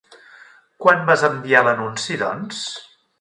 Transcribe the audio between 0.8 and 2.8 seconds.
Quan vas enviar l'anunci, doncs?